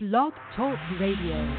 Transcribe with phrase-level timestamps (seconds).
[0.00, 1.56] Blog Talk Radio.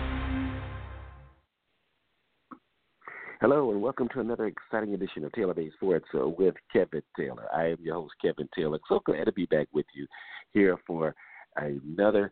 [3.42, 7.48] Hello, and welcome to another exciting edition of Taylor Based Sports uh, with Kevin Taylor.
[7.54, 8.80] I am your host, Kevin Taylor.
[8.88, 10.08] So glad to be back with you
[10.54, 11.14] here for
[11.58, 12.32] another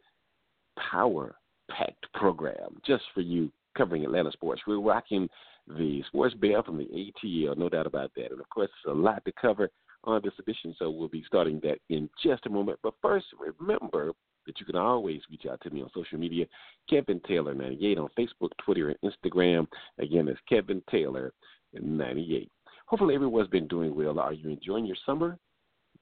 [0.90, 1.36] power
[1.70, 4.62] packed program just for you covering Atlanta sports.
[4.66, 5.28] We're rocking
[5.68, 8.32] the sports bell from the ATL, no doubt about that.
[8.32, 9.70] And of course, a lot to cover
[10.06, 12.80] on this edition, so we'll be starting that in just a moment.
[12.82, 13.26] But first,
[13.60, 14.14] remember
[14.48, 16.46] that you can always reach out to me on social media,
[16.90, 19.68] Kevin Taylor 98 on Facebook, Twitter, and Instagram.
[20.00, 21.32] Again, it's Kevin Taylor
[21.74, 22.50] 98.
[22.88, 24.20] Hopefully, everyone's been doing well.
[24.20, 25.38] Are you enjoying your summer?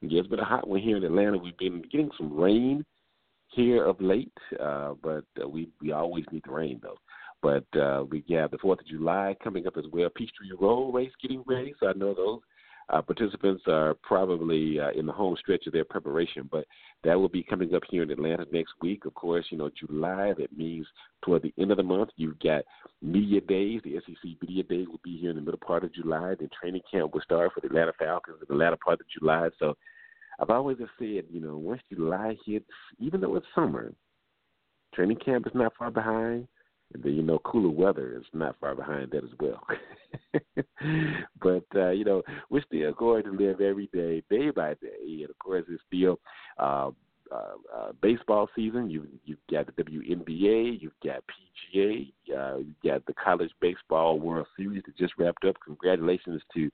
[0.01, 1.37] Yeah, it's been a hot one here in Atlanta.
[1.37, 2.85] We've been getting some rain
[3.49, 4.31] here of late,
[4.61, 6.97] uh, but uh, we we always need the rain though.
[7.41, 10.09] But uh, we have the Fourth of July coming up as well.
[10.15, 12.41] Peachtree Road race getting ready, so I know those
[12.89, 16.65] uh, participants are probably uh, in the home stretch of their preparation, but
[17.03, 19.05] that will be coming up here in Atlanta next week.
[19.05, 20.85] Of course, you know, July, that means
[21.23, 22.63] toward the end of the month, you've got
[23.01, 23.81] media days.
[23.83, 26.35] The SEC media day will be here in the middle part of July.
[26.39, 29.49] Then training camp will start for the Atlanta Falcons in the latter part of July.
[29.57, 29.75] So
[30.39, 32.65] I've always said, you know, once July hits,
[32.99, 33.93] even though it's summer,
[34.93, 36.47] training camp is not far behind.
[36.93, 39.61] And then you know, cooler weather is not far behind that as well.
[41.41, 45.29] but uh, you know, we're still going to live every day, day by day, and
[45.29, 46.19] of course, it's still
[46.57, 46.91] uh,
[47.31, 48.89] uh, uh, baseball season.
[48.89, 51.23] You you've got the WNBA, you've got
[51.75, 55.55] PGA, uh, you've got the College Baseball World Series that just wrapped up.
[55.65, 56.69] Congratulations to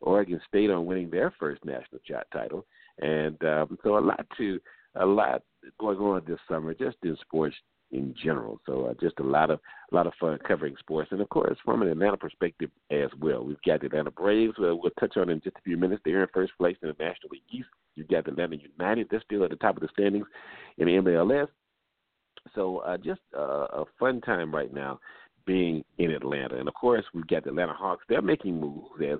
[0.00, 2.00] Oregon State on winning their first national
[2.32, 2.64] title,
[3.00, 4.60] and um, so a lot to
[4.98, 5.42] a lot
[5.78, 7.56] going on this summer, just in sports
[7.92, 8.60] in general.
[8.66, 9.60] So uh, just a lot of
[9.92, 13.44] a lot of fun covering sports, and of course from an Atlanta perspective as well.
[13.44, 14.54] We've got the Atlanta Braves.
[14.58, 16.02] Uh, we'll touch on in just a few minutes.
[16.04, 17.68] They're in first place in the National League East.
[17.94, 19.08] You've got the Atlanta United.
[19.10, 20.26] They're still at the top of the standings
[20.78, 21.48] in the MLS.
[22.54, 25.00] So uh, just uh, a fun time right now
[25.46, 28.04] being in Atlanta, and of course we've got the Atlanta Hawks.
[28.08, 29.18] They're making moves as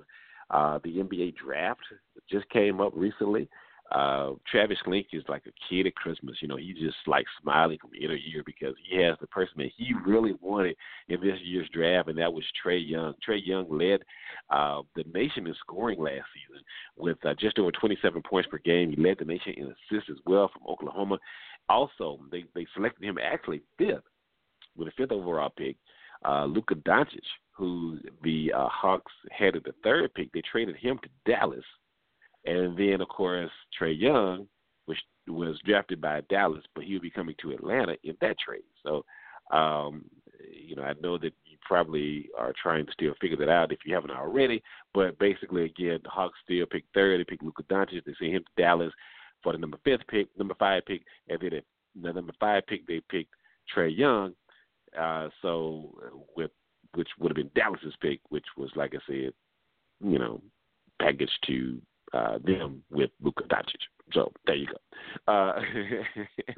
[0.51, 1.81] uh, the NBA draft
[2.29, 3.47] just came up recently
[3.91, 6.37] uh Travis Schlenk is like a kid at Christmas.
[6.41, 9.55] You know, he's just like smiling from ear to ear because he has the person
[9.57, 10.75] that he really wanted
[11.07, 13.13] in this year's draft, and that was Trae Young.
[13.27, 14.01] Trae Young led
[14.49, 16.63] uh, the nation in scoring last season
[16.97, 18.89] with uh, just over 27 points per game.
[18.89, 21.17] He led the nation in assists as well from Oklahoma.
[21.69, 24.03] Also, they they selected him actually fifth
[24.75, 25.75] with a fifth overall pick.
[26.25, 27.19] Uh, Luka Doncic,
[27.51, 31.63] who the uh, Hawks had at the third pick, they traded him to Dallas
[32.47, 34.47] and then, of course, Trae Young,
[34.85, 38.63] which was drafted by Dallas, but he'll be coming to Atlanta in that trade.
[38.83, 39.03] So,
[39.51, 40.05] um,
[40.49, 43.79] you know, I know that you probably are trying to still figure that out if
[43.85, 44.63] you haven't already.
[44.93, 47.19] But basically, again, the Hawks still pick third.
[47.19, 48.05] They pick Luka Doncic.
[48.05, 48.93] They send him to Dallas
[49.43, 51.61] for the number fifth pick, number five pick, and then
[52.01, 53.33] the number five pick they picked
[53.75, 54.33] Trae Young.
[54.97, 55.93] Uh, so
[56.37, 56.51] with
[56.95, 59.33] which would have been Dallas's pick, which was like I said,
[60.01, 60.41] you know,
[61.01, 61.81] packaged to
[62.13, 63.81] uh, them with Luka Doncic.
[64.13, 65.31] So there you go.
[65.31, 65.59] Uh,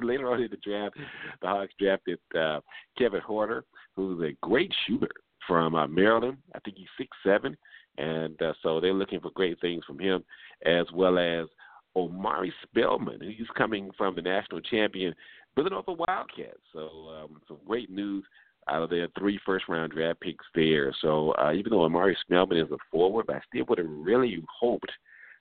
[0.00, 0.96] later on in the draft,
[1.40, 2.60] the Hawks drafted uh,
[2.96, 3.62] Kevin Huerter,
[3.96, 5.10] who's a great shooter
[5.48, 6.38] from uh, Maryland.
[6.54, 7.56] I think he's six seven,
[7.98, 10.24] and uh, so they're looking for great things from him,
[10.64, 11.48] as well as
[11.96, 15.12] Omari Spellman, who's coming from the national champion
[15.56, 16.60] Villanova Wildcats.
[16.72, 18.24] So um, some great news
[18.68, 20.94] out of their three first round draft picks there.
[21.02, 24.92] So uh, even though Omari Spellman is a forward, I still would have really hoped–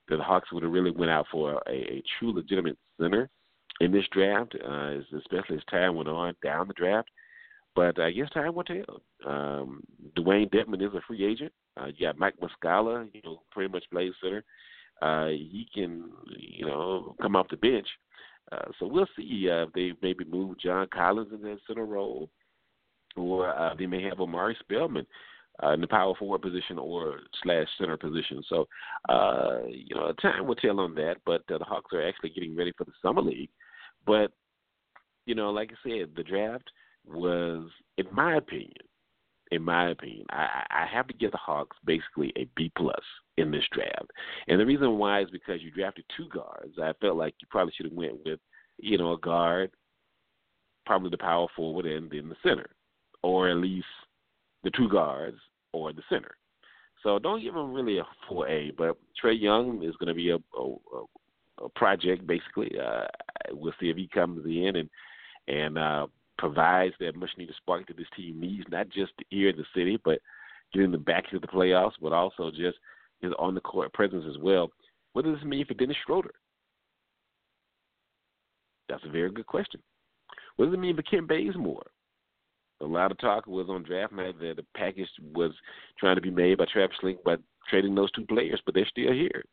[0.09, 3.29] that the Hawks would have really went out for a, a true legitimate center
[3.79, 7.09] in this draft, uh, especially as time went on down the draft.
[7.75, 9.01] But I guess time will tell.
[9.25, 9.83] Um,
[10.17, 11.53] Dewayne Dedmon is a free agent.
[11.79, 14.43] Uh, you got Mike Muscala, you know, pretty much plays center.
[15.01, 17.87] Uh, he can, you know, come off the bench.
[18.51, 22.29] Uh, so we'll see uh, if they maybe move John Collins in that center role,
[23.15, 25.05] or uh, they may have Omari Spellman
[25.63, 28.41] uh, in the power forward position or slash center position.
[28.47, 28.67] So,
[29.09, 31.17] uh, you know, time will tell on that.
[31.25, 33.49] But uh, the Hawks are actually getting ready for the summer league.
[34.05, 34.31] But,
[35.25, 36.69] you know, like I said, the draft
[37.05, 38.73] was, in my opinion,
[39.51, 43.03] in my opinion, I, I have to give the Hawks basically a B plus
[43.37, 44.11] in this draft.
[44.47, 46.75] And the reason why is because you drafted two guards.
[46.81, 48.39] I felt like you probably should have went with,
[48.77, 49.71] you know, a guard,
[50.85, 52.69] probably the power forward, and then the center,
[53.23, 53.87] or at least
[54.63, 55.37] the two guards
[55.73, 56.35] or the center.
[57.03, 60.31] So don't give him really a full A, but Trae Young is going to be
[60.31, 60.75] a, a,
[61.63, 62.71] a project basically.
[62.77, 63.05] Uh,
[63.51, 64.89] we'll see if he comes in and
[65.47, 66.07] and uh,
[66.37, 69.99] provides that much needed spark that this team needs, not just here in the city,
[70.03, 70.19] but
[70.73, 72.77] getting them back to the playoffs, but also just
[73.21, 74.69] his on the court presence as well.
[75.13, 76.33] What does this mean for Dennis Schroeder?
[78.87, 79.81] That's a very good question.
[80.55, 81.85] What does it mean for Kent Bazemore?
[82.81, 85.51] A lot of talk was on draft night that the package was
[85.99, 87.35] trying to be made by Travis Schlenk by
[87.69, 89.43] trading those two players, but they're still here.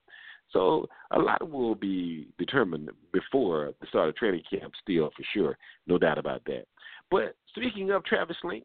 [0.52, 5.58] So a lot will be determined before the start of training camp, still for sure,
[5.87, 6.67] no doubt about that.
[7.11, 8.64] But speaking of Travis Schlenk,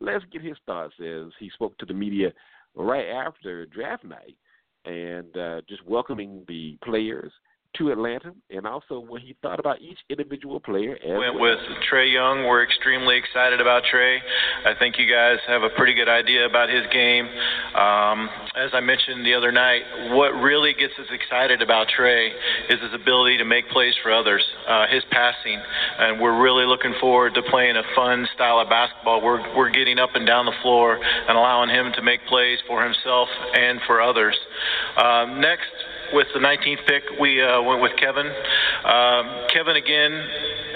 [0.00, 2.32] let's get his thoughts as he spoke to the media
[2.74, 4.36] right after draft night
[4.84, 7.32] and uh, just welcoming the players
[7.78, 10.96] to Atlanta, and also what he thought about each individual player.
[11.04, 11.42] Went well.
[11.42, 11.58] with
[11.90, 12.44] Trae Young.
[12.44, 14.18] We're extremely excited about Trae.
[14.64, 17.26] I think you guys have a pretty good idea about his game.
[17.74, 22.30] Um, as I mentioned the other night, what really gets us excited about Trae
[22.70, 25.60] is his ability to make plays for others, uh, his passing,
[25.98, 29.22] and we're really looking forward to playing a fun style of basketball.
[29.22, 32.82] We're we're getting up and down the floor and allowing him to make plays for
[32.82, 34.36] himself and for others.
[34.96, 35.68] Um, next
[36.12, 38.26] with the 19th pick, we uh, went with Kevin.
[38.26, 40.12] Um, Kevin again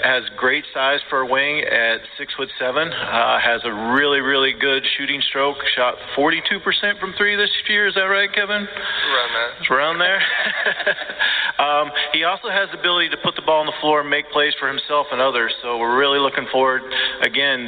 [0.03, 2.89] has great size for a wing at six foot seven.
[2.89, 5.57] Uh, has a really really good shooting stroke.
[5.75, 7.87] Shot 42% from three this year.
[7.87, 8.67] Is that right, Kevin?
[8.67, 9.49] Around that.
[9.59, 10.21] It's around there.
[11.59, 14.29] um, he also has the ability to put the ball on the floor and make
[14.31, 15.53] plays for himself and others.
[15.61, 16.81] So we're really looking forward,
[17.21, 17.59] again,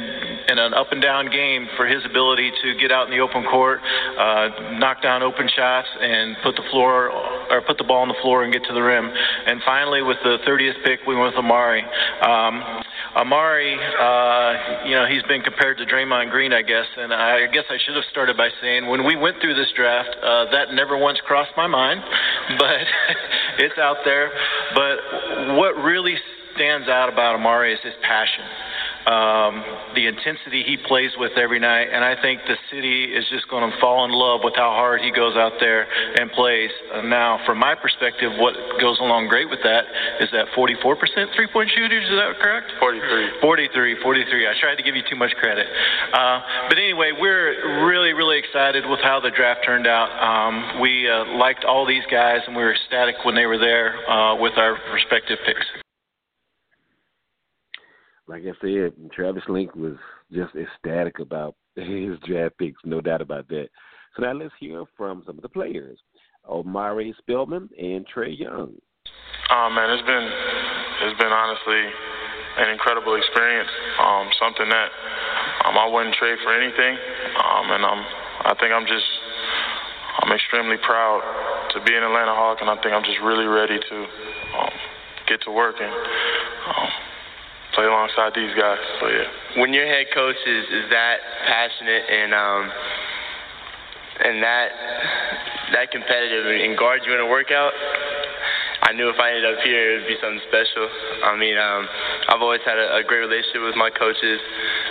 [0.48, 3.44] in an up and down game for his ability to get out in the open
[3.44, 3.80] court,
[4.18, 7.10] uh, knock down open shots, and put the floor
[7.50, 9.10] or put the ball on the floor and get to the rim.
[9.10, 11.82] And finally, with the 30th pick, we went with Omari.
[12.22, 12.62] Um,
[13.16, 17.64] Omari, uh, you know, he's been compared to Draymond Green, I guess, and I guess
[17.70, 20.98] I should have started by saying when we went through this draft, uh, that never
[20.98, 22.02] once crossed my mind,
[22.58, 22.84] but
[23.58, 24.30] it's out there.
[24.74, 26.16] But what really
[26.54, 28.44] stands out about Omari is his passion
[29.06, 29.62] um,
[29.94, 33.68] the intensity he plays with every night, and I think the city is just going
[33.70, 35.86] to fall in love with how hard he goes out there
[36.18, 36.70] and plays.
[36.92, 39.84] Uh, now, from my perspective, what goes along great with that
[40.20, 40.96] is that 44%
[41.36, 42.04] three-point shooters.
[42.04, 42.72] Is that correct?
[42.80, 43.40] 43.
[43.40, 44.48] 43, 43.
[44.48, 45.66] I tried to give you too much credit.
[46.12, 50.08] Uh, but anyway, we're really, really excited with how the draft turned out.
[50.16, 54.00] Um, we uh, liked all these guys, and we were ecstatic when they were there
[54.08, 55.83] uh, with our respective picks
[58.26, 59.96] like I said, Travis Schlenk was
[60.32, 63.68] just ecstatic about his draft picks, no doubt about that.
[64.16, 65.98] So now let's hear from some of the players,
[66.48, 68.74] Omari Spellman and Trae Young.
[69.50, 70.28] Oh man, it's been
[71.04, 71.82] it's been honestly
[72.56, 73.68] an incredible experience.
[74.00, 74.88] Um, something that
[75.66, 76.94] um, I wouldn't trade for anything,
[77.42, 78.00] um, and I'm
[78.48, 79.04] I think I'm just
[80.22, 81.20] I'm extremely proud
[81.74, 83.96] to be an Atlanta Hawk, and I think I'm just really ready to
[84.56, 84.72] um,
[85.26, 86.88] get to work and um,
[87.74, 88.78] play alongside these guys.
[89.00, 89.60] So yeah.
[89.60, 92.62] When your head coach is, is that passionate and um
[94.24, 94.68] and that
[95.72, 97.72] that competitive and guard you in a workout,
[98.84, 100.84] I knew if I ended up here, it would be something special.
[101.24, 101.88] I mean, um,
[102.28, 104.38] I've always had a, a great relationship with my coaches,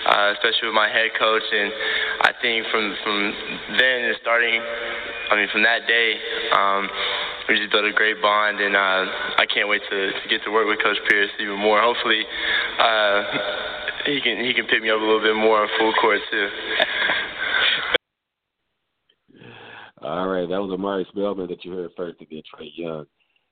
[0.09, 1.69] uh, especially with my head coach, and
[2.25, 3.17] I think from from
[3.77, 4.59] then starting,
[5.29, 6.17] I mean, from that day,
[6.57, 6.89] um,
[7.47, 9.05] we just built a great bond, and uh,
[9.37, 11.81] I can't wait to, to get to work with Coach Pierce even more.
[11.81, 12.23] Hopefully,
[12.79, 13.23] uh,
[14.05, 16.49] he can he can pick me up a little bit more on full court too.
[20.01, 23.05] All right, that was Omari Spellman that you heard first, then Trae Young,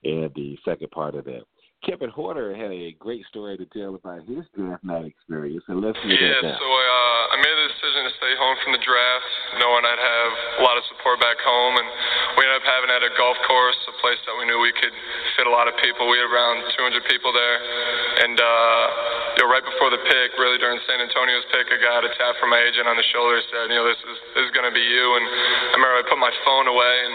[0.04, 1.44] and the second part of that.
[1.82, 5.98] Kevin Huerter had a great story to tell about his draft night experience, and let's
[6.06, 6.58] hear yeah, that now.
[6.62, 10.32] so uh, I made the decision to stay home from the draft, knowing I'd have
[10.62, 11.88] a lot of support back home, and
[12.38, 14.94] we ended up having at a golf course, a place that we knew we could
[15.34, 16.06] fit a lot of people.
[16.06, 17.58] We had around 200 people there,
[18.30, 18.86] and uh,
[19.52, 22.64] right before the pick, really during San Antonio's pick, I got a tap from my
[22.64, 25.06] agent on the shoulder, said, you know, this is this is going to be you.
[25.20, 27.14] And I remember I put my phone away, and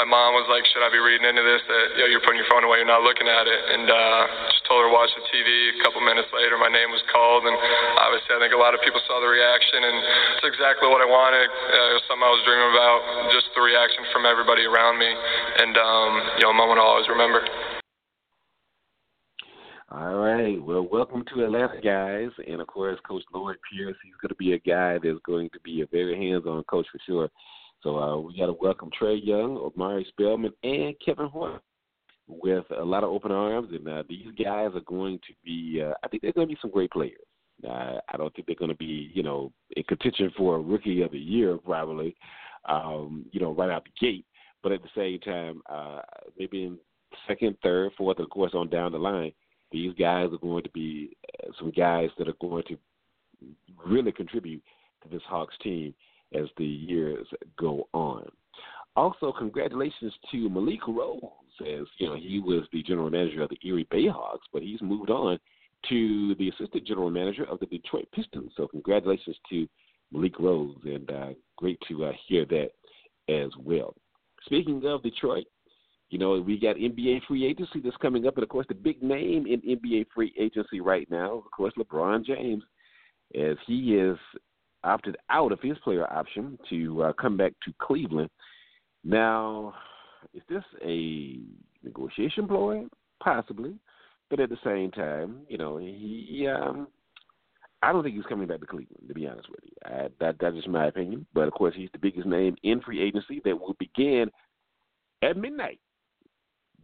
[0.00, 1.60] my mom was like, should I be reading into this?
[1.68, 3.86] That you know, you're putting your phone away, you're not looking at it, and.
[3.92, 5.76] Uh, just told her to watch the TV.
[5.76, 7.52] A couple minutes later, my name was called, and
[8.00, 9.96] obviously, I think a lot of people saw the reaction, and
[10.40, 11.48] it's exactly what I wanted.
[11.52, 12.98] Uh, it was something I was dreaming about.
[13.28, 16.10] Just the reaction from everybody around me, and um,
[16.40, 17.44] you know, a moment I'll always remember.
[20.46, 22.28] Well, welcome to Atlanta, guys.
[22.46, 25.60] And of course, Coach Lloyd Pierce, he's going to be a guy that's going to
[25.60, 27.30] be a very hands on coach for sure.
[27.82, 31.60] So uh, we got to welcome Trae Young, Omari Spellman, and Kevin Huerter
[32.28, 35.82] with a lot of open arms, and uh, these guys are going to be.
[35.82, 37.16] Uh, I think they're going to be some great players.
[37.66, 41.00] Uh, I don't think they're going to be, you know, in contention for a rookie
[41.00, 42.14] of the year probably,
[42.68, 44.26] um, you know, right out the gate.
[44.62, 46.02] But at the same time, uh,
[46.38, 46.78] maybe in
[47.26, 49.32] second, third, fourth, of course, on down the line,
[49.72, 52.76] these guys are going to be uh, some guys that are going to
[53.84, 54.62] really contribute
[55.02, 55.94] to this Hawks team
[56.34, 57.26] as the years
[57.58, 58.28] go on.
[58.96, 61.20] Also, congratulations to Malik Rose,
[61.60, 65.10] as you know he was the general manager of the Erie Bayhawks, but he's moved
[65.10, 65.38] on
[65.88, 68.52] to the assistant general manager of the Detroit Pistons.
[68.56, 69.68] So congratulations to
[70.12, 72.70] Malik Rose, and uh, great to uh, hear that
[73.28, 73.94] as well.
[74.46, 75.46] Speaking of Detroit,
[76.10, 79.02] you know, we got NBA free agency that's coming up, and of course, the big
[79.02, 82.62] name in NBA free agency right now, of course, LeBron James,
[83.34, 84.18] as he is
[84.84, 88.30] opted out of his player option to uh, come back to Cleveland.
[89.02, 89.74] Now,
[90.34, 91.38] is this a
[91.82, 92.84] negotiation ploy?
[93.22, 93.74] Possibly,
[94.28, 96.88] but at the same time, you know, he um,
[97.82, 99.08] I don't think he's coming back to Cleveland.
[99.08, 101.26] To be honest with you, I, that that's my opinion.
[101.34, 104.30] But of course, he's the biggest name in free agency that will begin
[105.22, 105.80] at midnight.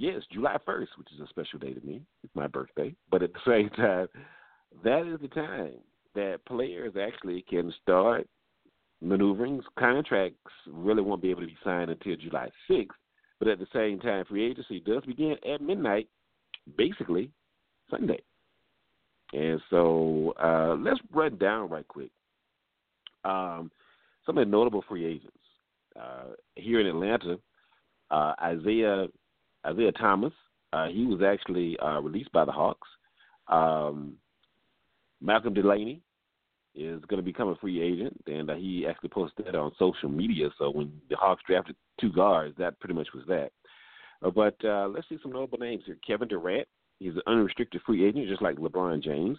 [0.01, 2.01] Yes, July 1st, which is a special day to me.
[2.25, 2.95] It's my birthday.
[3.11, 4.09] But at the same time,
[4.83, 5.75] that is the time
[6.15, 8.27] that players actually can start
[9.03, 9.61] maneuvering.
[9.79, 12.87] Contracts really won't be able to be signed until July 6th.
[13.39, 16.09] But at the same time, free agency does begin at midnight,
[16.79, 17.31] basically
[17.91, 18.23] Sunday.
[19.35, 22.11] And so uh, let's run down right quick
[23.27, 23.71] um,
[24.25, 25.37] some of the notable free agents.
[25.95, 27.39] Uh, here in Atlanta,
[28.11, 29.09] uh, Isaiah
[29.67, 30.33] Isaiah Thomas,
[30.73, 32.89] uh, he was actually uh, released by the Hawks.
[33.49, 34.15] Um,
[35.21, 36.03] Malcolm Delaney
[36.75, 40.09] is going to become a free agent, and uh, he actually posted that on social
[40.09, 40.49] media.
[40.59, 43.51] So when the Hawks drafted two guards, that pretty much was that.
[44.23, 45.99] Uh, but uh, let's see some notable names here.
[46.07, 49.39] Kevin Durant, he's an unrestricted free agent, just like LeBron James.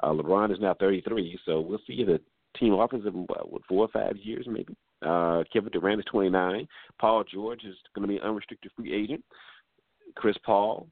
[0.00, 2.20] Uh, LeBron is now 33, so we'll see the
[2.58, 4.76] team offers him what, what four or five years maybe.
[5.02, 6.66] Uh, Kevin Durant is 29.
[7.00, 9.24] Paul George is going to be an unrestricted free agent.
[10.18, 10.88] Chris Paul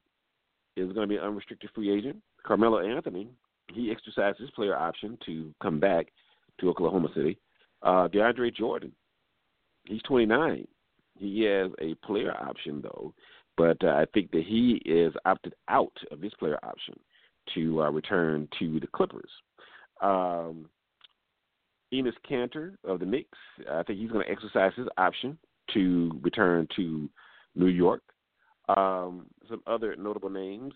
[0.77, 2.17] is going to be an unrestricted free agent.
[2.45, 3.27] Carmelo Anthony,
[3.73, 6.07] he exercised his player option to come back
[6.59, 7.37] to Oklahoma City.
[7.83, 8.93] Uh, DeAndre Jordan,
[9.85, 10.65] he's 29.
[11.19, 13.13] He has a player option though,
[13.57, 16.93] but uh, I think that he is opted out of his player option
[17.53, 19.29] to uh, return to the Clippers.
[20.01, 20.69] Um,
[21.93, 23.37] Enes Kanter of the Knicks,
[23.69, 25.37] I think he's going to exercise his option
[25.73, 27.09] to return to
[27.55, 28.03] New York.
[28.69, 30.73] Um, some other notable names,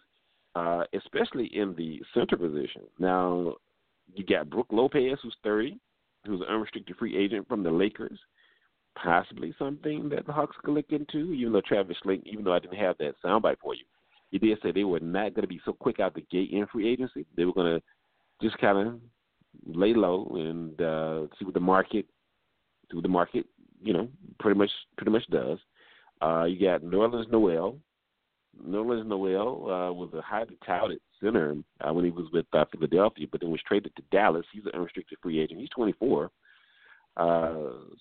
[0.56, 2.84] uh, especially in the center position.
[3.00, 3.56] Now,
[4.14, 5.78] you got Brook Lopez, who's 30,
[6.26, 8.20] who's an unrestricted free agent from the Lakers.
[8.96, 12.60] Possibly something that the Hawks could look into, even though Travis Schlenk, even though I
[12.60, 13.86] didn't have that soundbite for you,
[14.32, 16.68] he did say they were not going to be so quick out the gate in
[16.68, 17.26] free agency.
[17.36, 17.82] They were going to
[18.42, 19.00] just kind of
[19.66, 22.06] lay low and uh, see what the market,
[22.90, 23.46] see what the market,
[23.82, 25.58] you know, pretty much pretty much does.
[26.22, 27.78] Uh, you got Nerlens Noel.
[28.68, 33.28] Nerlens Noel uh, was a highly touted center uh, when he was with uh, Philadelphia,
[33.32, 34.46] but then was traded to Dallas.
[34.52, 35.60] He's an unrestricted free agent.
[35.60, 36.30] He's 24.
[37.18, 37.54] Uh,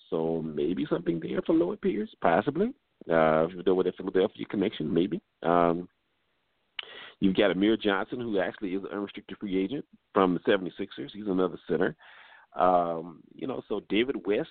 [0.09, 2.73] so maybe something there for Lloyd Pierce, possibly.
[3.09, 5.19] Uh, you with a Philadelphia connection, maybe.
[5.41, 5.89] Um,
[7.19, 11.09] you've got Amir Johnson, who actually is an unrestricted free agent from the 76ers.
[11.13, 11.95] He's another center.
[12.55, 14.49] Um, you know, so David West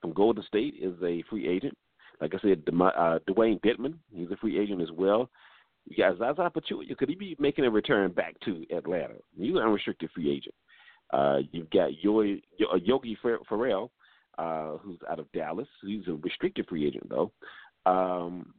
[0.00, 1.76] from Golden State is a free agent.
[2.22, 5.28] Like I said, uh, Dewayne Dedmon, he's a free agent as well.
[5.88, 6.96] You got Zaza Pachulia.
[6.96, 9.14] Could he be making a return back to Atlanta?
[9.36, 10.54] He's an unrestricted free agent.
[11.12, 13.90] Uh, you've got Yogi, uh, Yogi Ferrell,
[14.38, 15.66] uh, who's out of Dallas.
[15.84, 17.32] He's a restricted free agent, though.
[17.86, 18.54] Um,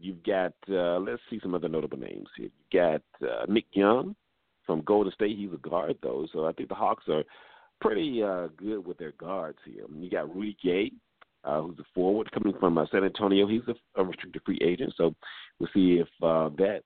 [0.00, 2.48] you've got, uh, let's see some other notable names here.
[2.70, 4.16] You got uh, Nick Young
[4.64, 5.36] from Golden State.
[5.36, 7.24] He's a guard, though, so I think the Hawks are
[7.82, 9.84] pretty uh, good with their guards here.
[9.94, 10.92] You got Rudy Gay,
[11.44, 13.46] uh, who's a forward coming from uh, San Antonio.
[13.46, 15.14] He's a, a restricted free agent, so
[15.58, 16.80] we'll see if uh, that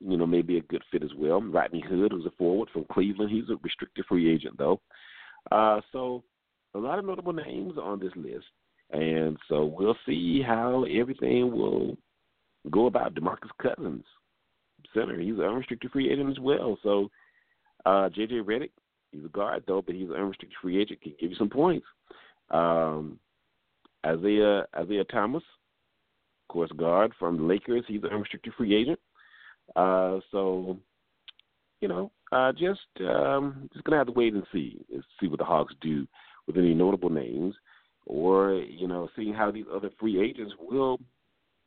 [0.00, 1.40] you know may be a good fit as well.
[1.40, 4.80] Rodney Hood, who's a forward from Cleveland, he's a restricted free agent though.
[5.50, 6.22] Uh, so
[6.74, 8.46] a lot of notable names on this list,
[8.90, 11.96] and so we'll see how everything will
[12.70, 13.14] go about.
[13.14, 14.04] Demarcus Cousins,
[14.94, 16.78] center, he's an unrestricted free agent as well.
[16.82, 17.08] So
[17.86, 18.70] uh, JJ Redick,
[19.12, 21.86] he's a guard though, but he's an unrestricted free agent, can give you some points.
[22.50, 23.18] Um,
[24.04, 27.84] Isaiah Isaiah Thomas, of course, guard from the Lakers.
[27.86, 28.98] He's an unrestricted free agent.
[29.76, 30.76] Uh, so,
[31.80, 34.84] you know, uh, just um, just gonna have to wait and see
[35.20, 36.06] see what the Hawks do
[36.46, 37.54] with any notable names,
[38.06, 40.98] or you know, seeing how these other free agents will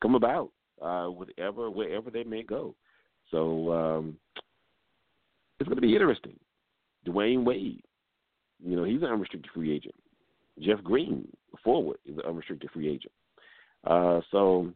[0.02, 0.50] come about,
[0.82, 2.74] uh, whatever wherever they may go.
[3.30, 4.16] So um,
[5.58, 6.38] it's to be interesting.
[7.06, 7.82] Dwyane Wade,
[8.64, 9.94] you know, he's an unrestricted free agent.
[10.60, 11.26] Jeff Green,
[11.62, 13.12] forward, is an unrestricted free agent.
[13.86, 14.72] Uh, so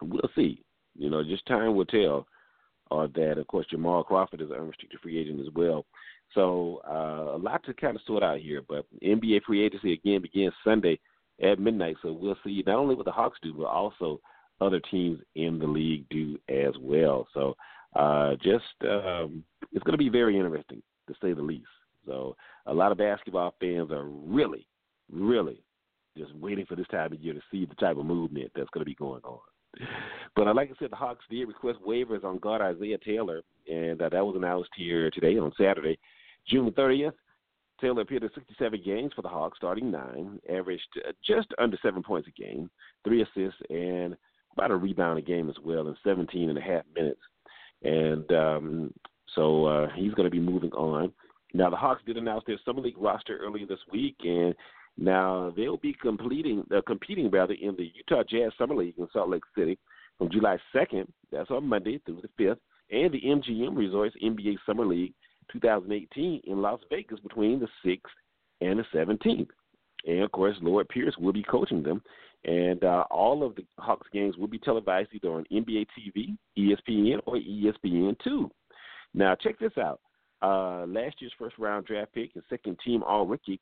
[0.00, 0.62] we'll see.
[0.98, 2.26] You know, just time will tell.
[2.90, 5.84] Or uh, that, of course, Jamal Crawford is an unrestricted free agent as well.
[6.34, 8.62] So uh, a lot to kind of sort out here.
[8.66, 11.00] But NBA free agency again begins Sunday
[11.42, 11.96] at midnight.
[12.02, 14.20] So we'll see not only what the Hawks do, but also
[14.60, 17.26] other teams in the league do as well.
[17.34, 17.56] So
[17.94, 21.66] uh, just um, it's going to be very interesting to say the least.
[22.06, 22.36] So
[22.66, 24.66] a lot of basketball fans are really,
[25.12, 25.62] really
[26.16, 28.84] just waiting for this time of year to see the type of movement that's going
[28.84, 29.40] to be going on.
[30.34, 34.00] But uh, like I said, the Hawks did request waivers on guard Isaiah Taylor, and
[34.00, 35.98] uh, that was announced here today on Saturday,
[36.48, 37.12] June 30th.
[37.80, 42.02] Taylor appeared in 67 games for the Hawks, starting nine, averaged uh, just under seven
[42.02, 42.70] points a game,
[43.04, 44.16] three assists, and
[44.52, 47.20] about a rebound a game as well in 17 and a half minutes.
[47.82, 48.94] And um,
[49.34, 51.12] so uh, he's going to be moving on.
[51.54, 54.54] Now, the Hawks did announce their summer league roster earlier this week, and
[54.98, 59.30] now they'll be completing, uh, competing rather in the Utah Jazz Summer League in Salt
[59.30, 59.78] Lake City
[60.18, 62.58] from July 2nd, that's on Monday through the 5th,
[62.90, 65.14] and the MGM Resorts NBA Summer League
[65.52, 68.00] 2018 in Las Vegas between the 6th
[68.60, 69.48] and the 17th.
[70.06, 72.02] And of course, Lloyd Pierce will be coaching them.
[72.44, 77.18] And uh, all of the Hawks games will be televised either on NBA TV, ESPN,
[77.26, 78.48] or ESPN2.
[79.14, 80.00] Now, check this out.
[80.42, 83.60] Uh, last year's first round draft pick and second team All Rookie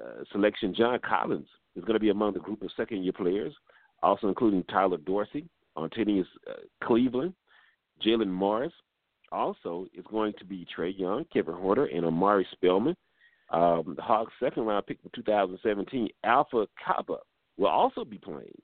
[0.00, 3.52] uh, selection, John Collins, is going to be among the group of second year players,
[4.02, 7.34] also including Tyler Dorsey, Antonius uh, Cleveland,
[8.04, 8.72] Jaylen Morris.
[9.32, 12.94] Also, is going to be Trae Young, Kevin Huerter, and Omari Spellman.
[13.50, 17.16] Um, the Hawks' second round pick for 2017, Alpha Kaba,
[17.56, 18.54] will also be playing.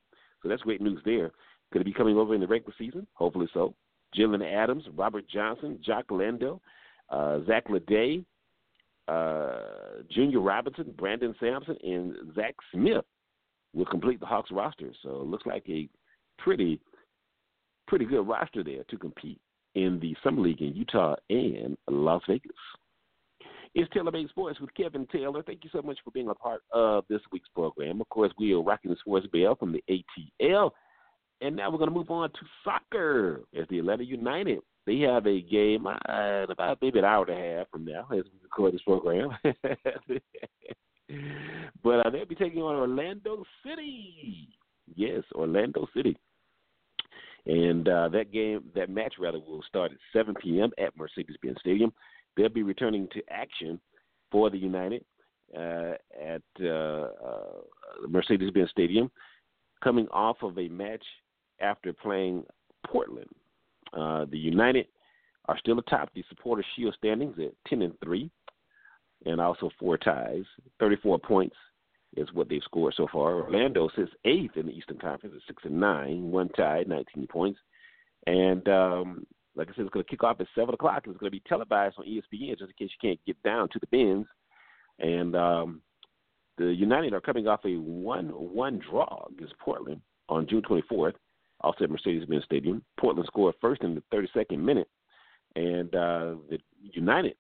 [0.43, 1.33] So that's great news there.
[1.73, 3.75] Going to be coming over in the regular season, hopefully so.
[4.17, 6.61] Jalen Adams, Robert Johnson, Jock Landale,
[7.11, 8.25] uh, Zach LeDay,
[9.09, 13.05] uh, Junior Robinson, Brandon Sampson, and Zach Smith
[13.75, 14.91] will complete the Hawks roster.
[15.03, 15.89] So it looks like a
[16.39, 16.81] pretty,
[17.87, 19.41] pretty good roster there to compete
[19.75, 22.51] in the Summer League in Utah and Las Vegas.
[23.75, 25.43] It's Taylor Made Sports with Kevin Taylor.
[25.45, 28.01] Thank you so much for being a part of this week's program.
[28.01, 30.73] Of course, we are rocking the sports bell from the ATL.
[31.41, 34.59] And now we're going to move on to soccer as the Atlanta United.
[34.91, 38.25] They have a game uh, about maybe an hour and a half from now as
[38.25, 39.31] we record this program.
[41.85, 44.49] but uh, they'll be taking on Orlando City.
[44.97, 46.17] Yes, Orlando City.
[47.47, 50.73] And uh, that game, that match rather, will start at 7 p.m.
[50.77, 51.93] at Mercedes-Benz Stadium.
[52.37, 53.81] They'll be returning to action
[54.33, 55.05] for the United
[55.57, 57.61] uh, at uh, uh,
[58.09, 59.09] Mercedes-Benz Stadium,
[59.85, 61.05] coming off of a match
[61.61, 62.43] after playing
[62.89, 63.31] Portland.
[63.93, 64.87] Uh, the United
[65.47, 68.31] are still atop the Supporter Shield standings at 10 and 3,
[69.27, 70.45] and also four ties.
[70.79, 71.57] 34 points
[72.17, 73.35] is what they've scored so far.
[73.35, 77.59] Orlando sits eighth in the Eastern Conference at six and nine, one tie, 19 points.
[78.27, 81.05] And um, like I said, it's going to kick off at seven o'clock.
[81.07, 83.79] It's going to be televised on ESPN, just in case you can't get down to
[83.79, 84.27] the bins.
[84.99, 85.83] And um,
[86.59, 91.15] the United are coming off a one-one draw against Portland on June 24th,
[91.61, 92.83] also at Mercedes-Benz Stadium.
[92.99, 94.89] Portland scored first in the 32nd minute,
[95.57, 97.35] and uh, the United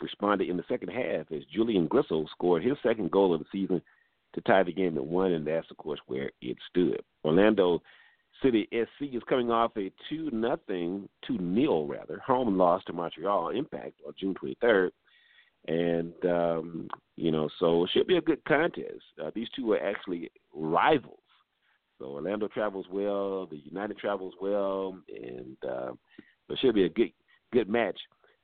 [0.00, 3.80] responded in the second half as Julian Gressel scored his second goal of the season
[4.34, 7.00] to tie the game at one, and that's of course where it stood.
[7.24, 7.82] Orlando
[8.42, 13.50] City SC is coming off a two nothing, two nil rather, home loss to Montreal
[13.50, 14.90] Impact on June 23rd,
[15.68, 19.02] and um, you know so it should be a good contest.
[19.22, 21.18] Uh, these two are actually rivals.
[21.98, 25.92] So Orlando travels well, the United travels well, and uh,
[26.48, 27.12] it should be a good
[27.52, 27.98] good match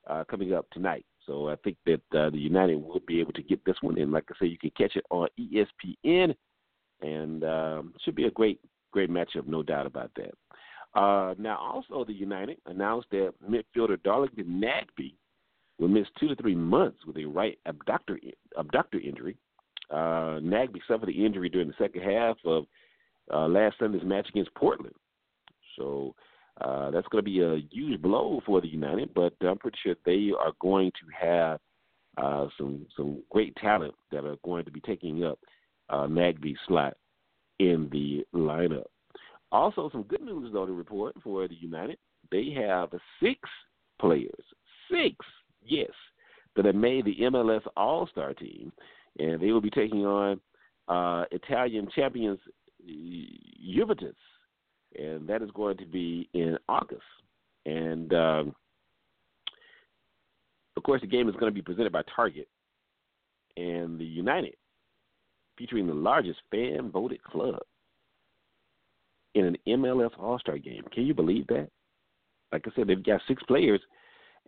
[0.09, 1.05] uh, coming up tonight.
[1.27, 4.12] So I think that uh, the United will be able to get this one, and
[4.12, 6.35] like I say, you can catch it on ESPN,
[7.03, 8.61] and um, should be a great
[8.93, 10.33] great matchup, no doubt about that.
[10.99, 15.15] Uh, now, also the United announced that midfielder Darlington Nagbe
[15.79, 18.19] will miss two to three months with a right abductor
[18.57, 19.37] abductor injury.
[19.91, 22.65] Uh, Nagbe suffered the injury during the second half of
[23.33, 24.95] uh, last Sunday's match against Portland.
[25.77, 26.15] So
[26.61, 29.95] uh, that's going to be a huge blow for the United, but I'm pretty sure
[30.05, 31.61] they are going to have
[32.19, 35.39] uh, some some great talent that are going to be taking up
[35.89, 36.07] uh,
[36.67, 36.95] slot
[37.59, 38.85] in the lineup.
[39.51, 41.99] Also, some good news though to report for the United.
[42.31, 42.91] They have
[43.23, 43.39] six
[43.99, 44.45] players,
[44.91, 45.15] six,
[45.65, 45.91] yes,
[46.57, 48.73] that have made the MLS All Star team,
[49.19, 50.41] and they will be taking on
[50.89, 52.39] uh, Italian champions
[52.85, 54.16] Juventus
[54.99, 57.03] and that is going to be in August.
[57.66, 58.55] And um,
[60.77, 62.49] of course, the game is going to be presented by Target
[63.57, 64.55] and the United,
[65.57, 67.61] featuring the largest fan voted club
[69.35, 70.85] in an MLS All Star game.
[70.92, 71.68] Can you believe that?
[72.51, 73.81] Like I said, they've got six players,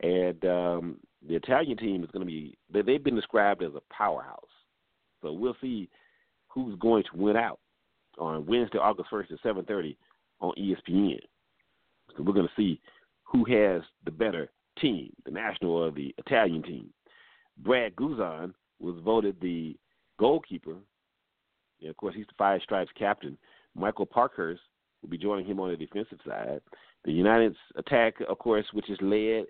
[0.02, 4.40] and um, the Italian team is going to be, they've been described as a powerhouse.
[5.22, 5.88] So we'll see
[6.48, 7.60] who's going to win out
[8.18, 9.96] on Wednesday, August 1st at 7.30
[10.40, 11.18] on ESPN.
[12.16, 12.80] So we're going to see
[13.24, 14.50] who has the better
[14.80, 16.90] team, the national or the Italian team.
[17.58, 19.76] Brad Guzan was voted the
[20.18, 20.76] goalkeeper.
[21.80, 23.36] And of course, he's the Five Stripes captain.
[23.74, 24.62] Michael Parkhurst
[25.02, 26.60] will be joining him on the defensive side.
[27.04, 29.44] The United's attack, of course, which is led,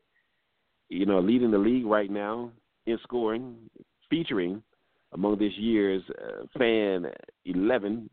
[0.88, 2.50] you know, leading the league right now
[2.87, 3.57] in scoring,
[4.11, 4.62] featuring
[5.12, 7.07] among this year's uh, fan
[7.44, 8.11] 11,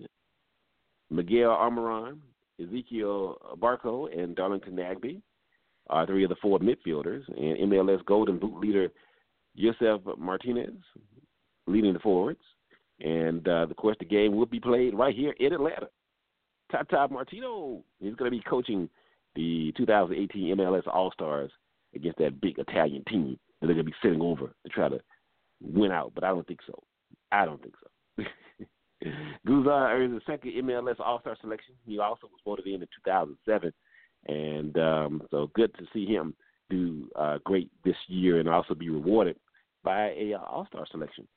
[1.12, 2.19] Miguel Almiron,
[2.60, 5.21] Ezequiel Barco, and Darlington Nagbe
[5.89, 8.89] are three of the four midfielders, and MLS Golden Boot leader
[9.58, 10.74] Josef Martinez
[11.67, 12.39] leading the forwards.
[13.02, 15.89] And uh, of course, the game will be played right here in Atlanta.
[16.71, 18.89] Tata Martino is going to be coaching
[19.36, 21.52] the 2018 MLS All Stars
[21.93, 25.02] against that big Italian team that they're going to be sitting over to try to
[25.62, 26.13] win out.
[26.15, 26.82] But I don't think so.
[27.32, 28.24] I don't think so.
[29.47, 31.75] Guzan earned the second MLS All Star selection.
[31.85, 33.73] He also was voted in in 2007,
[34.27, 36.35] and um, so good to see him
[36.69, 39.37] do uh, great this year and also be rewarded
[39.83, 41.27] by a uh, All Star selection.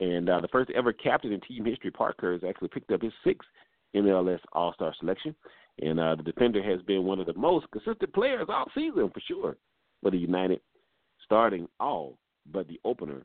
[0.00, 3.12] And uh, the first ever captain in team history, Parker, has actually picked up his
[3.24, 3.48] sixth
[3.94, 5.34] MLS All Star selection.
[5.80, 9.20] And uh, the defender has been one of the most consistent players all season for
[9.26, 9.56] sure
[10.02, 10.60] for the United,
[11.24, 12.18] starting all
[12.50, 13.24] but the opener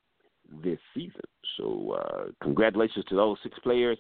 [0.63, 1.21] this season.
[1.57, 3.97] So uh, congratulations to those six players,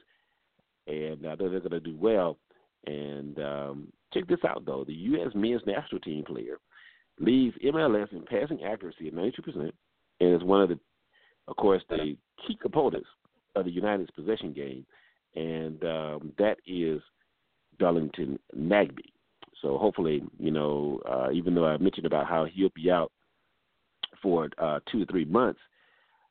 [0.87, 2.37] and I know they're going to do well.
[2.85, 5.31] And um, check this out, though: the U.S.
[5.35, 6.57] men's national team player
[7.19, 9.71] leads MLS in passing accuracy at 92%,
[10.19, 10.79] and is one of the,
[11.47, 13.07] of course, the key components
[13.55, 14.85] of the United's possession game,
[15.35, 17.01] and um, that is
[17.79, 18.99] Darlington Nagbe.
[19.61, 23.11] So hopefully, you know, uh, even though I mentioned about how he'll be out
[24.21, 25.59] for uh, two to three months,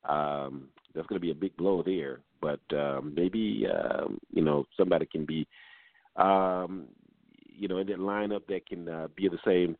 [0.08, 2.20] um, that's going to be a big blow there.
[2.40, 5.46] But um, maybe um, you know somebody can be,
[6.16, 6.86] um,
[7.46, 9.76] you know, in that lineup that can uh, be of the same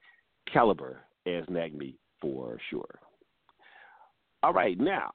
[0.53, 2.99] caliber as Nagbe for sure.
[4.43, 5.11] All right, now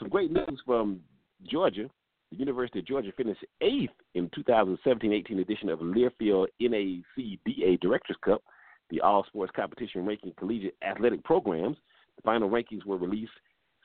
[0.00, 1.00] some great news from
[1.48, 1.88] Georgia.
[2.32, 8.42] The University of Georgia finished eighth in 2017-18 edition of Learfield NACDA Directors Cup,
[8.88, 11.76] the all sports competition ranking collegiate athletic programs.
[12.16, 13.32] The final rankings were released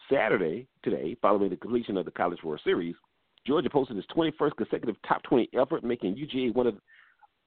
[0.10, 2.96] Saturday, today, following the completion of the College World Series,
[3.46, 6.76] Georgia posted its 21st consecutive top 20 effort, making UGA one of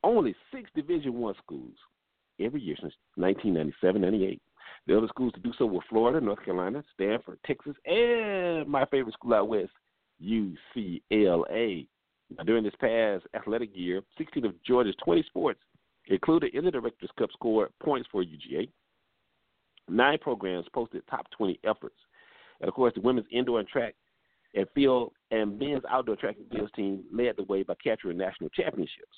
[0.04, 1.74] only six Division One schools
[2.40, 4.40] every year since 1997-98.
[4.86, 9.14] The other schools to do so were Florida, North Carolina, Stanford, Texas, and my favorite
[9.14, 9.72] school out west,
[10.22, 11.86] UCLA.
[12.36, 15.60] Now, during this past athletic year, 16 of Georgia's 20 sports
[16.06, 18.68] included in the Directors Cup scored points for UGA.
[19.88, 21.96] Nine programs posted top 20 efforts.
[22.60, 23.94] And of course, the women's indoor and track
[24.54, 28.50] and field and men's outdoor track and field team led the way by capturing national
[28.50, 29.16] championships.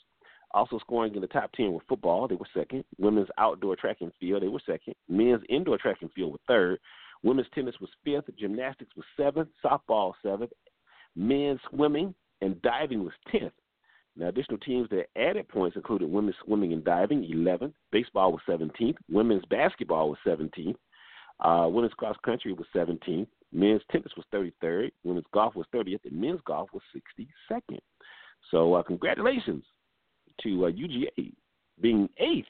[0.53, 2.85] Also scoring in the top 10 were football, they were second.
[2.99, 4.95] Women's outdoor track and field, they were second.
[5.09, 6.81] Men's indoor track and field were third.
[7.23, 8.35] Women's tennis was fifth.
[8.37, 9.49] Gymnastics was seventh.
[9.65, 10.51] Softball, seventh.
[11.15, 13.53] Men's swimming and diving was 10th.
[14.17, 17.73] Now, additional teams that added points included women's swimming and diving, 11th.
[17.93, 18.97] Baseball was 17th.
[19.09, 20.77] Women's basketball was 17th.
[21.41, 23.27] Uh, women's cross country was 17th.
[23.53, 24.91] Men's tennis was 33rd.
[25.05, 26.05] Women's golf was 30th.
[26.05, 27.79] And men's golf was 62nd.
[28.51, 29.65] So, uh, congratulations
[30.43, 31.33] to uh, UGA
[31.81, 32.47] being eighth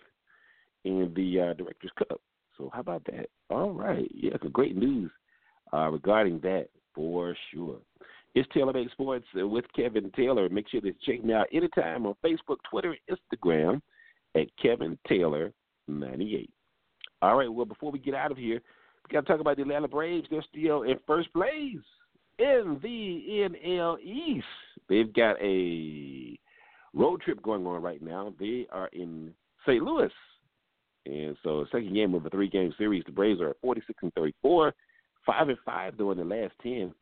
[0.85, 2.21] in the uh, Directors Cup.
[2.57, 3.27] So, how about that?
[3.49, 4.11] All right.
[4.15, 5.11] Yeah, great news
[5.73, 7.79] uh, regarding that for sure.
[8.35, 10.49] It's Taylor Made Sports with Kevin Taylor.
[10.49, 13.81] Make sure to check me out anytime on Facebook, Twitter, Instagram
[14.37, 15.53] at Kevin Taylor
[15.89, 16.49] 98.
[17.23, 18.61] All right, well, before we get out of here,
[19.11, 20.27] got to talk about the Atlanta Braves.
[20.31, 21.77] They're still in first place
[22.39, 24.47] in the NL East.
[24.89, 26.39] They've got a
[26.95, 28.35] road trip going on right now.
[28.39, 29.33] They are in
[29.67, 29.83] St.
[29.83, 30.11] Louis.
[31.07, 33.05] And so, second game of a three game series.
[33.07, 34.75] The Braves are at 46 and 34,
[35.27, 36.93] 5 and 5, during the last 10.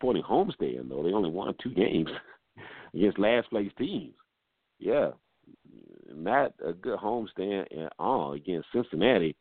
[0.00, 1.02] Pointing homestand, though.
[1.02, 2.08] They only won two games
[2.94, 4.14] against last place teams.
[4.78, 5.10] Yeah.
[6.12, 9.34] Not a good homestand at all against Cincinnati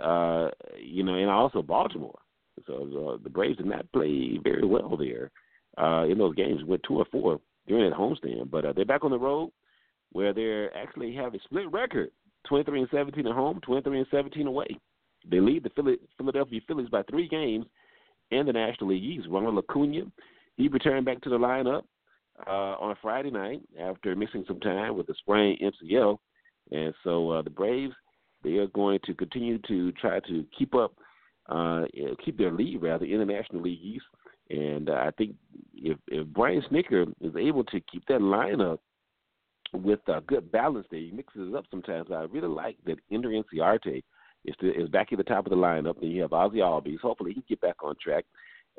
[0.00, 0.48] uh,
[0.80, 2.18] you know, and also Baltimore.
[2.66, 5.30] So uh, the Braves did not play very well there
[5.80, 6.64] uh, in those games.
[6.64, 9.50] Went two or four during that homestand, but uh, they're back on the road
[10.12, 12.10] where they actually have a split record:
[12.46, 14.66] twenty-three and seventeen at home, twenty-three and seventeen away.
[15.30, 17.66] They lead the Philadelphia Phillies by three games
[18.30, 19.26] in the National League East.
[19.28, 20.02] Ronald Acuna,
[20.56, 21.82] he returned back to the lineup
[22.46, 26.18] uh, on Friday night after missing some time with a sprained MCL,
[26.70, 27.94] and so uh, the Braves
[28.42, 30.94] they are going to continue to try to keep up,
[31.48, 31.84] uh,
[32.24, 34.04] keep their lead rather in the League East.
[34.50, 35.34] And uh, I think
[35.74, 38.78] if, if Brian Snitker is able to keep that lineup
[39.72, 41.00] with a good balance there.
[41.00, 42.08] He mixes it up sometimes.
[42.10, 44.02] I really like that Ender Inciarte
[44.44, 46.00] is, the, is back at the top of the lineup.
[46.00, 47.00] Then you have Ozzy Albies.
[47.00, 48.24] Hopefully he can get back on track.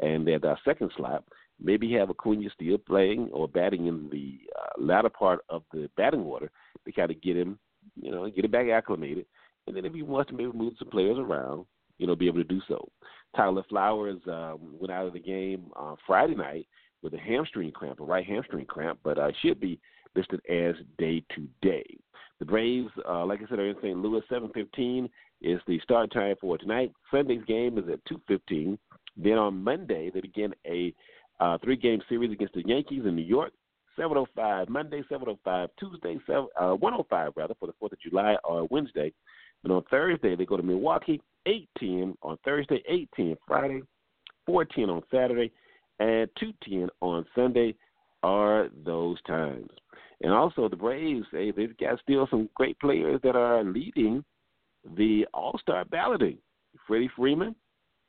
[0.01, 1.23] And at uh, second slot,
[1.61, 6.21] maybe have Acuna still playing or batting in the uh, latter part of the batting
[6.21, 6.49] order
[6.85, 7.59] to kind of get him,
[8.01, 9.25] you know, get him back acclimated.
[9.69, 11.63] And then if he wants to maybe move some players around,
[11.99, 12.89] you know, be able to do so.
[13.35, 16.67] Tyler Flowers um, went out of the game uh, Friday night
[17.03, 19.79] with a hamstring cramp, a right hamstring cramp, but uh, should be
[20.15, 21.85] listed as day to day.
[22.39, 23.95] The Braves, uh, like I said, are in St.
[23.95, 24.21] Louis.
[24.31, 25.07] 7:15
[25.41, 26.91] is the start time for tonight.
[27.11, 28.75] Sunday's game is at 2:15.
[29.17, 30.95] Then on Monday they begin a
[31.39, 33.53] uh, three-game series against the Yankees in New York.
[33.99, 39.13] 7:05 Monday, 7:05 Tuesday, 7 uh, 1:05 rather for the Fourth of July or Wednesday.
[39.63, 41.21] And on Thursday they go to Milwaukee.
[41.47, 43.81] 8:10 on Thursday, 8:10 Friday,
[44.47, 45.51] 4:10 on Saturday,
[45.99, 47.75] and 2:10 on Sunday
[48.23, 49.69] are those times.
[50.21, 54.23] And also the Braves, hey, they've got still some great players that are leading
[54.95, 56.37] the All Star balloting.
[56.85, 57.55] Freddie Freeman,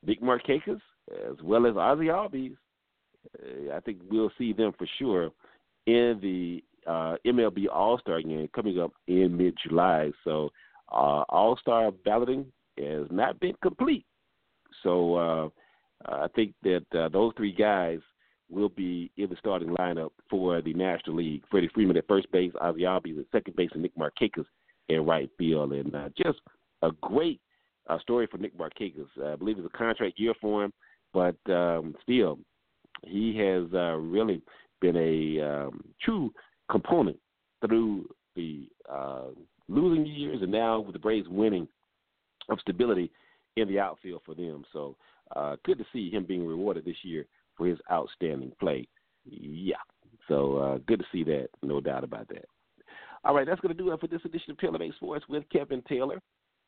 [0.04, 2.56] Nick Markakis, as well as Ozzy Albies.
[3.38, 5.30] Uh, I think we'll see them for sure
[5.86, 10.10] in the uh, MLB All Star game coming up in mid July.
[10.24, 10.50] So
[10.92, 12.46] uh, All Star balloting
[12.78, 14.04] has not been complete.
[14.82, 15.48] So uh,
[16.06, 17.98] I think that uh, those three guys
[18.48, 21.44] will be in the starting lineup for the National League.
[21.50, 24.46] Freddie Freeman at first base, Ozzy Albies at second base, and Nick Markakis
[24.88, 25.72] in right field.
[25.72, 26.40] And uh, just
[26.82, 27.40] a great
[27.88, 29.06] uh, story for Nick Markakis.
[29.24, 30.72] I believe it's a contract year for him,
[31.12, 32.38] but um, still,
[33.04, 34.42] he has uh, really
[34.80, 36.32] been a um, true
[36.70, 37.18] component
[37.64, 39.28] through the uh,
[39.70, 41.68] losing years and now with the Braves winning
[42.48, 43.10] of stability
[43.56, 44.64] in the outfield for them.
[44.72, 44.96] So
[45.36, 48.88] uh, good to see him being rewarded this year for his outstanding play.
[49.24, 49.74] Yeah.
[50.28, 52.44] So uh, good to see that, no doubt about that.
[53.24, 55.82] All right, that's going to do it for this edition of Taylor Sports with Kevin
[55.88, 56.20] Taylor.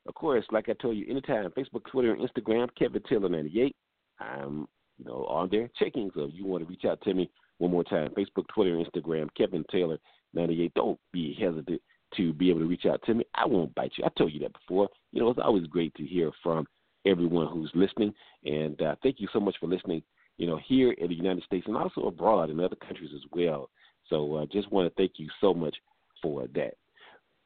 [0.07, 3.75] Of course, like I told you, anytime Facebook, Twitter, and Instagram, Kevin Taylor ninety eight.
[4.19, 6.11] I'm you know on there checking.
[6.13, 9.29] So if you want to reach out to me one more time, Facebook, Twitter, Instagram,
[9.35, 9.97] Kevin Taylor
[10.33, 10.73] ninety eight.
[10.75, 11.81] Don't be hesitant
[12.17, 13.25] to be able to reach out to me.
[13.35, 14.05] I won't bite you.
[14.05, 14.89] I told you that before.
[15.11, 16.65] You know, it's always great to hear from
[17.05, 18.13] everyone who's listening,
[18.45, 20.03] and uh, thank you so much for listening
[20.37, 23.69] you know, here in the United States and also abroad in other countries as well.
[24.09, 25.75] So I uh, just want to thank you so much
[26.21, 26.73] for that.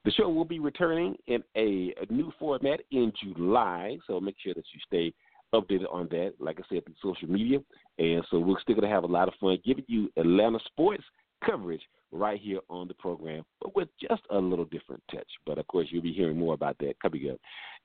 [0.05, 4.53] The show will be returning in a, a, new format in July, so make sure
[4.53, 5.13] that you stay
[5.53, 7.59] updated on that, like I said, through social media.
[7.99, 11.03] And so we're still going to have a lot of fun giving you Atlanta sports
[11.45, 15.27] coverage right here on the program, but with just a little different touch.
[15.45, 17.39] But of course, you'll be hearing more about that coming up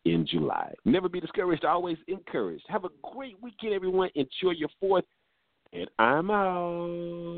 [0.04, 0.72] in July.
[0.84, 2.64] Never be discouraged, always encouraged.
[2.68, 4.10] Have a great weekend, everyone.
[4.14, 5.04] Enjoy your fourth,
[5.72, 7.32] and I'm out.